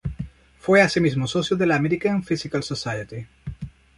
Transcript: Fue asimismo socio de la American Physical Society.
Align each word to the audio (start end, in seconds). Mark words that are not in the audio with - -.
Fue 0.57 0.81
asimismo 0.81 1.27
socio 1.27 1.55
de 1.55 1.67
la 1.67 1.75
American 1.75 2.23
Physical 2.23 2.63
Society. 2.63 3.27